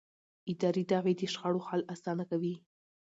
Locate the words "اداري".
0.51-0.83